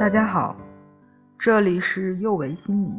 [0.00, 0.56] 大家好，
[1.38, 2.90] 这里是幼维心理，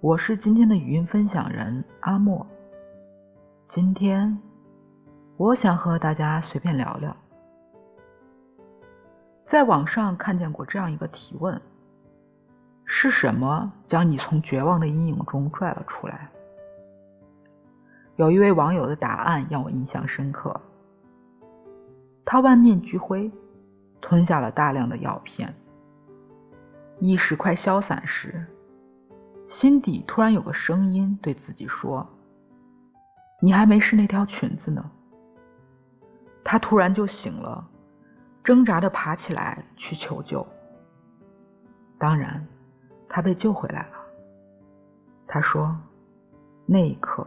[0.00, 2.46] 我是今天的语音分享人阿莫。
[3.68, 4.38] 今天
[5.36, 7.14] 我想和大家随便聊聊，
[9.44, 11.60] 在网上看见过这样一个提问：
[12.86, 16.30] 是什么将你从绝望的阴影中拽了出来？
[18.16, 20.58] 有一位网友的答案让我印象深刻，
[22.24, 23.30] 他万念俱灰，
[24.00, 25.54] 吞下了大量的药片。
[27.04, 28.46] 意识快消散时，
[29.48, 32.08] 心底突然有个声音对自己说
[33.42, 34.88] ：“你还没试那条裙子呢。”
[36.44, 37.68] 他突然就醒了，
[38.44, 40.46] 挣扎着爬起来去求救。
[41.98, 42.46] 当然，
[43.08, 43.96] 他被救回来了。
[45.26, 45.76] 他说
[46.66, 47.26] ：“那一刻，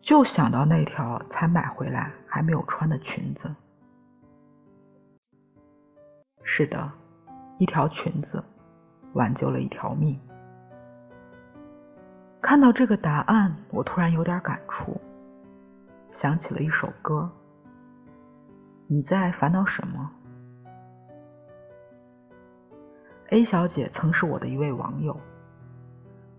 [0.00, 3.54] 就想到那条才买回来还没有穿的裙子。”
[6.42, 6.90] 是的，
[7.58, 8.42] 一条裙子。
[9.14, 10.18] 挽救了一条命。
[12.40, 15.00] 看到这个答案，我突然有点感触，
[16.12, 17.30] 想起了一首歌。
[18.86, 20.10] 你在烦恼什么
[23.28, 25.16] ？A 小姐曾是我的一位网友，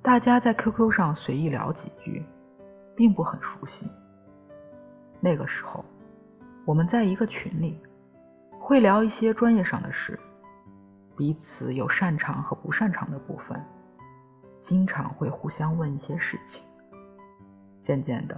[0.01, 2.25] 大家在 QQ 上随意聊几句，
[2.95, 3.89] 并不很熟悉。
[5.21, 5.85] 那个时候，
[6.65, 7.79] 我们在一个群里，
[8.59, 10.19] 会聊一些专业上的事。
[11.21, 13.63] 彼此有擅长和不擅长的部分，
[14.63, 16.63] 经常会互相问一些事情。
[17.83, 18.35] 渐渐的，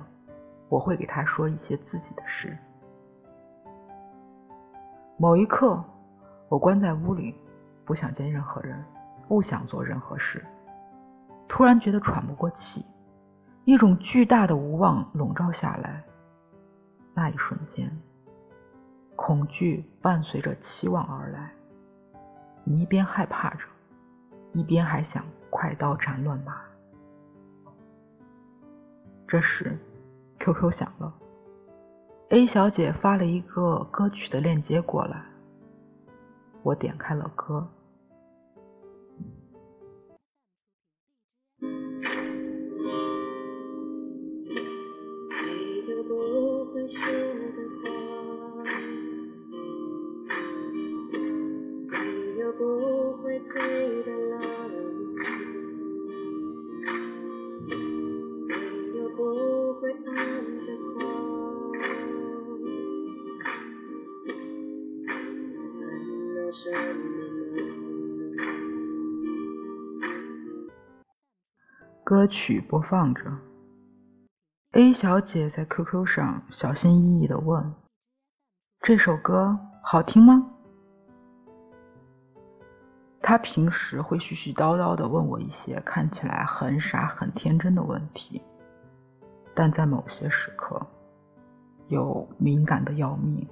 [0.67, 2.57] 我会给他说一些自己的事。
[5.15, 5.81] 某一刻，
[6.49, 7.33] 我关在屋里，
[7.85, 8.83] 不想见任何人，
[9.29, 10.45] 不想做任何事。
[11.47, 12.85] 突然觉得喘不过气，
[13.63, 16.03] 一种巨大的无望笼罩下来。
[17.13, 17.89] 那一瞬间，
[19.15, 21.49] 恐惧伴随着期望而来。
[22.65, 23.65] 你一边害怕着，
[24.53, 26.61] 一边还想快刀斩乱麻。
[29.27, 29.77] 这时
[30.39, 31.13] ，QQ 响了
[32.29, 35.25] ，A 小姐发了一个歌曲的链接过来，
[36.61, 37.67] 我点开了歌。
[72.05, 73.23] 歌曲播放着
[74.71, 77.73] ，A 小姐在 QQ 上小心翼翼的问
[78.83, 80.45] ：“这首歌好听吗？”
[83.23, 88.41] 她平时会絮絮叨叨的问我一些看起来很傻很天真的问题，
[89.55, 90.85] 但在某些时刻，
[91.87, 93.47] 又敏感的要命。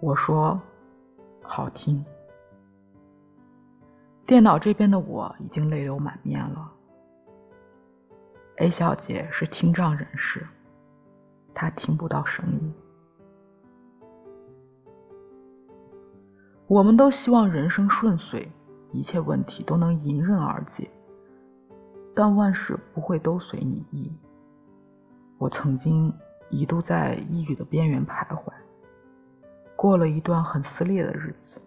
[0.00, 0.60] 我说
[1.40, 2.04] ：“好听。”
[4.26, 6.72] 电脑这边的我已经泪流满面了。
[8.58, 10.46] A 小姐是听障人士，
[11.52, 12.74] 她听不到声音。
[16.66, 18.48] 我们都希望人生顺遂，
[18.92, 20.90] 一切问题都能迎刃而解，
[22.14, 24.10] 但万事不会都随你意。
[25.36, 26.10] 我曾经
[26.48, 28.50] 一度在抑郁的边缘徘徊，
[29.76, 31.60] 过了一段很撕裂的日子。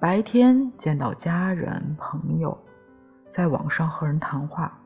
[0.00, 2.58] 白天见到家人朋友，
[3.30, 4.76] 在网上和人谈话，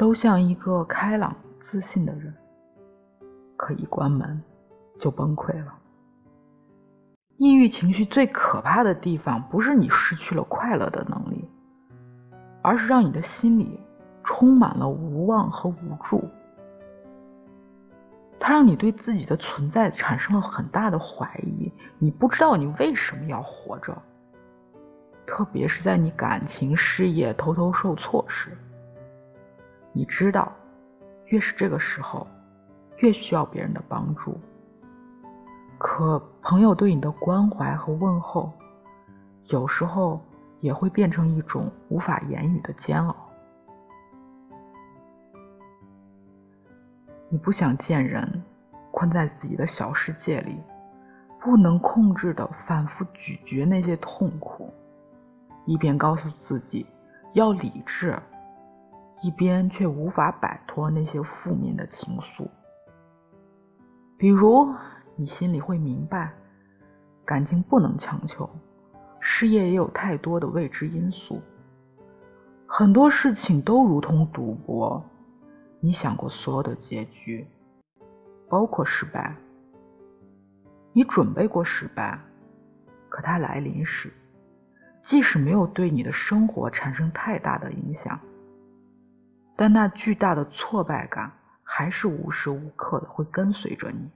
[0.00, 2.34] 都像一个开朗自信的人。
[3.54, 4.42] 可一关门
[4.98, 5.74] 就崩溃了。
[7.36, 11.46] 抑郁情绪最可怕的地方，不是你失去了快乐的能力，
[12.62, 13.78] 而是让你的心里
[14.24, 16.26] 充满了无望和无助。
[18.38, 23.94] 它让你对自己的存在产生了很大的怀疑，你不知道你为什么要活着。
[25.26, 28.56] 特别是在你感情、事业偷偷受挫时，
[29.92, 30.52] 你知道，
[31.26, 32.26] 越是这个时候，
[32.98, 34.38] 越需要别人的帮助。
[35.78, 38.52] 可朋友对你的关怀和问候，
[39.46, 40.20] 有时候
[40.60, 43.16] 也会变成一种无法言语的煎熬。
[47.28, 48.42] 你不想见人，
[48.90, 50.56] 困在自己的小世界里，
[51.40, 54.72] 不能控制的反复咀嚼那些痛苦。
[55.64, 56.84] 一边告诉自己
[57.34, 58.18] 要理智，
[59.22, 62.48] 一边却无法摆脱那些负面的情愫。
[64.16, 64.74] 比如，
[65.16, 66.32] 你心里会明白，
[67.24, 68.48] 感情不能强求，
[69.18, 71.40] 事业也有太多的未知因素，
[72.66, 75.02] 很多事情都如同赌博，
[75.80, 77.46] 你想过所有的结局，
[78.48, 79.34] 包括失败，
[80.92, 82.18] 你准备过失败，
[83.08, 84.12] 可它来临时，
[85.02, 88.20] 即使没有对你的生活产生太大的影响，
[89.60, 91.30] 但那巨大的挫败感
[91.62, 94.10] 还是无时无刻的会跟随着你。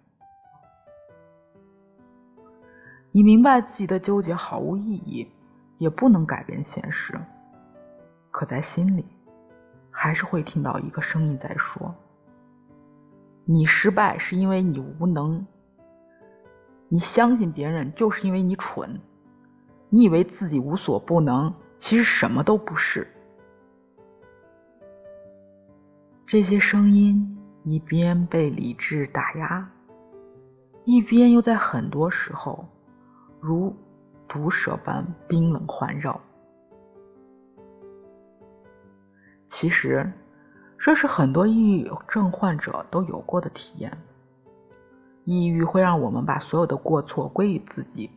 [3.13, 5.31] 你明白自己的纠结毫无意义，
[5.77, 7.21] 也不能改变现实，
[8.31, 9.05] 可在心里，
[9.91, 11.95] 还是会听到一个声音在说
[13.45, 15.47] ：“你失败是因为你无能，
[16.89, 18.99] 你相信别人就是因为你蠢，
[19.91, 23.07] 你以为自己无所不能，其实什么都不是。”
[26.35, 29.71] 这些声音一边被理智打压，
[30.85, 32.67] 一边又在很多时候。
[33.41, 33.73] 如
[34.27, 36.21] 毒蛇般冰冷环绕。
[39.49, 40.11] 其实，
[40.77, 43.97] 这是很多抑郁症患者都有过的体验。
[45.23, 48.11] 抑郁会让我们把所有的过错归于自己，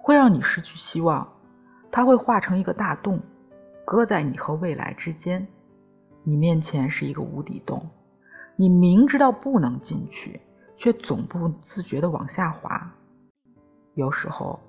[0.00, 1.28] 会让你失去希望。
[1.92, 3.20] 它会化成一个大洞，
[3.84, 5.46] 搁在你和未来之间。
[6.28, 7.88] 你面前是一个无底洞，
[8.54, 10.38] 你明知道不能进去，
[10.76, 12.92] 却总不自觉的往下滑。
[13.94, 14.60] 有时候。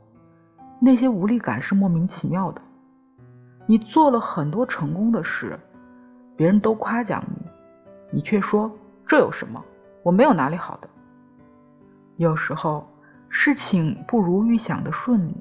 [0.81, 2.61] 那些无力感是莫名其妙的。
[3.65, 5.59] 你做了很多成功的事，
[6.37, 7.45] 别人都夸奖你，
[8.13, 8.71] 你却说
[9.05, 9.61] 这有什么？
[10.03, 10.87] 我没有哪里好的。
[12.15, 12.87] 有时候
[13.27, 15.35] 事情不如预想的顺利，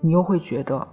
[0.00, 0.88] 你又会觉得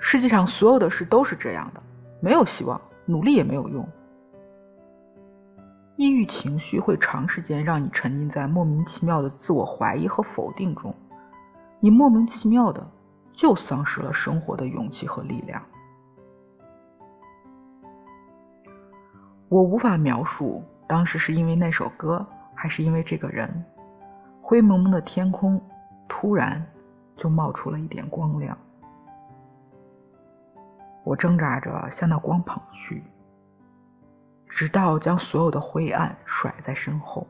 [0.00, 1.80] 世界上所有的事都是这样的，
[2.20, 3.86] 没有希望，努力也没有用。
[5.96, 10.94] 抑郁情绪会长时间让你沉浸在莫名其妙的自我怀疑和否定中。
[11.80, 12.86] 你莫名其妙的
[13.32, 15.62] 就丧失了生活的勇气和力量。
[19.48, 23.64] 我无法描述当时是因为那首歌，还是因为这个人。
[24.40, 25.60] 灰蒙蒙的天空
[26.08, 26.64] 突然
[27.16, 28.56] 就冒出了一点光亮，
[31.04, 33.02] 我挣扎着向那光跑去，
[34.48, 37.26] 直到将所有的灰暗甩在身后。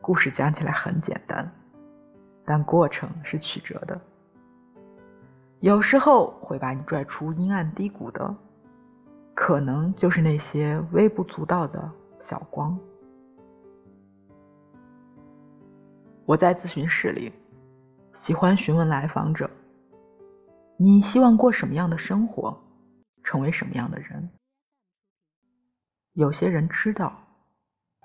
[0.00, 1.50] 故事讲起来很简单。
[2.46, 3.98] 但过程是曲折的，
[5.60, 8.36] 有时候会把你拽出阴暗低谷的，
[9.34, 11.90] 可能就是那些微不足道的
[12.20, 12.78] 小光。
[16.26, 17.32] 我在咨询室里，
[18.12, 19.48] 喜欢询问来访者：
[20.76, 22.60] 你希望过什么样的生活，
[23.22, 24.30] 成为什么样的人？
[26.14, 27.12] 有些人知道，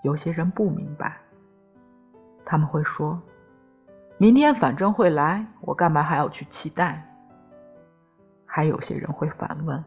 [0.03, 1.17] 有些人不明白，
[2.45, 3.21] 他们会说。
[4.17, 7.05] 明天反正会来，我干嘛还要去期待？
[8.45, 9.83] 还有些人会反问：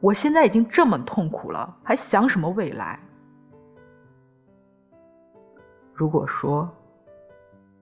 [0.00, 3.00] 我现在已经这么痛苦了，还想什么未来？
[5.92, 6.70] 如果说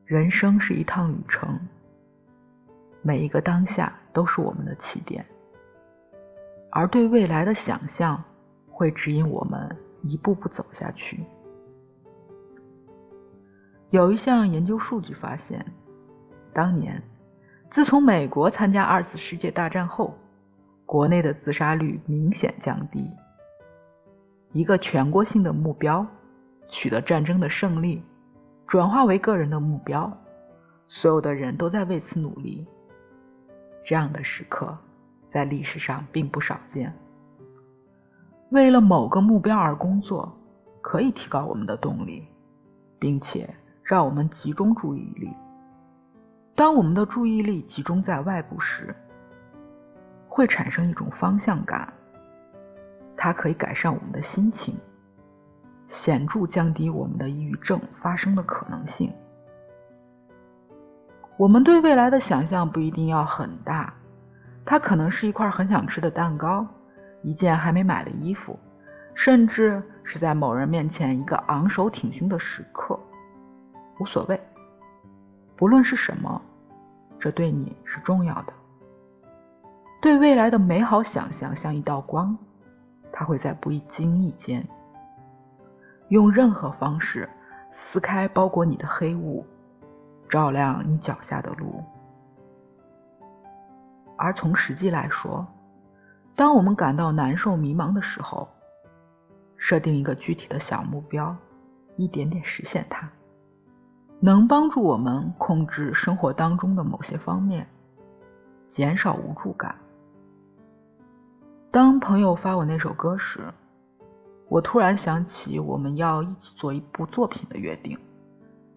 [0.05, 1.59] 人生是一趟旅程，
[3.03, 5.27] 每一个当下都是我们的起点，
[6.71, 8.23] 而对未来的想象
[8.71, 11.23] 会指引我们一步步走下去。
[13.91, 15.65] 有一项研究数据发现，
[16.53, 17.03] 当年
[17.71, 20.17] 自从美国参加二次世界大战后，
[20.87, 23.11] 国内的自杀率明显降低。
[24.53, 26.07] 一个全国性的目标，
[26.69, 28.03] 取得战争的胜利，
[28.67, 30.13] 转化为个人的目标，
[30.89, 32.65] 所有的人都在为此努力。
[33.85, 34.77] 这样的时刻
[35.31, 36.93] 在历史上并不少见。
[38.51, 40.37] 为了某个目标而工作，
[40.81, 42.27] 可以提高我们的动力，
[42.99, 43.49] 并且。
[43.87, 45.31] 让我们集中注意力。
[46.55, 48.97] 当我们的注意力集中在外部时，
[50.27, 51.93] 会产生一种方向感，
[53.15, 54.75] 它可以改善我们的心情，
[55.91, 59.13] 显著降低我们的抑郁症发生的可能性。
[61.37, 63.93] 我们对未来的想象不一定要很大，
[64.65, 66.65] 它可能是一块很想吃的蛋糕，
[67.23, 68.59] 一件还没买的衣服，
[69.15, 72.99] 甚至是在某人面前一个昂首挺胸的时刻。
[73.99, 74.41] 无所谓，
[75.57, 76.41] 不论是什么，
[77.19, 78.53] 这对你是重要的。
[80.01, 82.37] 对未来的美好想象像一道光，
[83.13, 84.65] 它会在不经意间，
[86.09, 87.29] 用任何方式
[87.73, 89.45] 撕开包裹你的黑雾，
[90.35, 91.81] 照亮你脚下的路。
[94.17, 95.47] 而从实际来说，
[96.35, 98.49] 当我们感到难受、迷茫的时候，
[99.57, 101.37] 设定一个具体的小目标，
[101.95, 103.09] 一点点实现它。
[104.19, 107.69] 能帮助我们控制生活当中的某些方面，
[108.71, 109.77] 减少无助感。
[111.71, 113.55] 当朋友发我那首歌时，
[114.49, 117.97] 我突然想起我们要一起做一部作品的约定，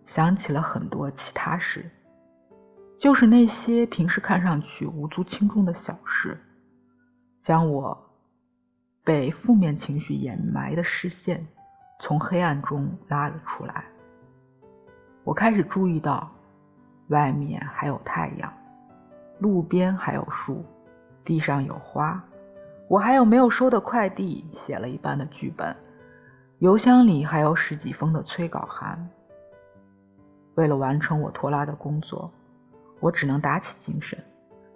[0.07, 1.91] 想起了很多其他事，
[2.97, 6.39] 就是那些平时看上去无足轻重的小事，
[7.43, 8.09] 将我
[9.03, 11.45] 被负面情绪掩埋的视线
[11.99, 13.83] 从黑暗中拉了出来。
[15.23, 16.31] 我开始注意到，
[17.09, 18.51] 外面还有太阳，
[19.39, 20.65] 路边还有树，
[21.25, 22.23] 地上有花，
[22.89, 25.75] 我还有没有收的快递，写了一半的剧本，
[26.59, 29.09] 邮箱里还有十几封的催稿函。
[30.57, 32.29] 为了完成我拖拉的工作，
[32.99, 34.21] 我只能打起精神，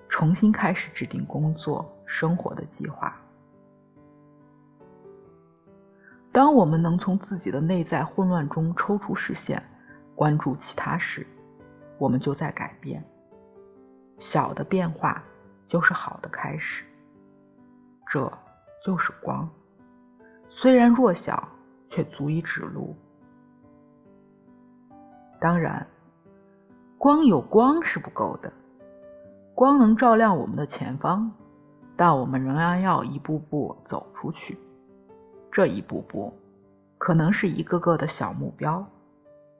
[0.09, 3.15] 重新开始制定工作生活的计划。
[6.31, 9.61] 当我们能从自己的内在混乱中抽出视线。
[10.13, 11.25] 关注其他事，
[11.97, 13.03] 我们就在改变。
[14.19, 15.23] 小的变化
[15.67, 16.85] 就是好的开始。
[18.07, 18.31] 这
[18.85, 19.49] 就是光，
[20.47, 21.47] 虽然弱小，
[21.89, 22.95] 却足以指路。
[25.41, 25.87] 当然，
[26.99, 28.53] 光有光是不够的，
[29.55, 31.31] 光能照亮我们的前方，
[31.97, 34.55] 但我们仍然要一步步走出去。
[35.51, 36.31] 这一步步，
[36.99, 38.85] 可能是一个个的小目标。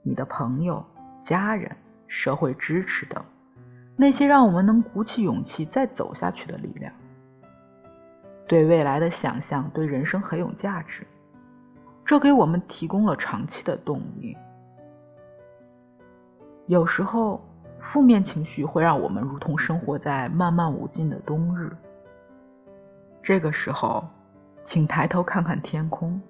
[0.03, 0.85] 你的朋友、
[1.25, 1.75] 家人、
[2.07, 3.23] 社会支持等，
[3.95, 6.93] 那些让我们能鼓起勇气再走下去的力量，
[8.47, 11.07] 对未来的想象，对人生很有价值。
[12.05, 14.37] 这给我们提供了长期的动力。
[16.71, 17.41] 有时候，
[17.81, 21.75] 负面情绪会让我们如同生活在漫漫无尽的冬日。
[23.21, 24.07] 这个时候，
[24.63, 26.21] 请抬头看看天空，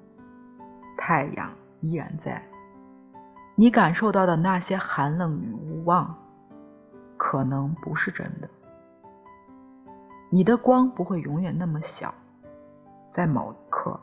[0.98, 2.41] 太阳依然在。
[3.53, 6.17] 你感受到的那些寒冷与无望，
[7.17, 8.50] 可能不是真的。
[10.31, 12.12] 你的光不会永远那么小，
[13.13, 14.00] 在某一刻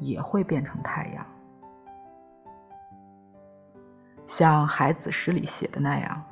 [0.00, 1.24] 也会变成太阳。
[4.28, 6.22] 像孩子诗里写的那样：“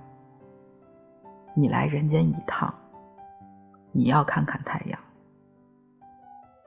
[1.57, 2.73] 你来人间一趟，
[3.91, 5.01] 你要看看太阳，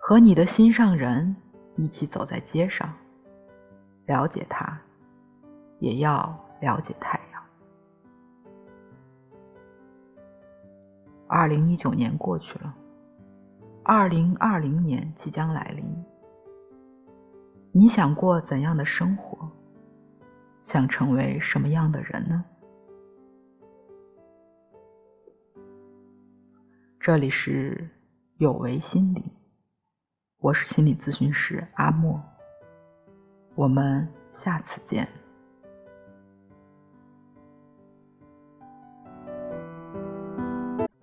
[0.01, 1.33] 和你的心上人
[1.77, 2.93] 一起走在街上，
[4.05, 4.77] 了解他。”
[5.79, 7.41] 也要了解太阳。
[11.25, 12.75] 二零一九年过去了，
[13.81, 15.86] 二零二零年即将来临。
[17.71, 19.50] 你想过怎样的生活？
[20.69, 22.45] 想成为什么样的人呢？
[26.99, 27.89] 这里是
[28.38, 29.31] 有为心理，
[30.38, 32.21] 我是心理咨询师阿莫，
[33.55, 35.09] 我们下次见。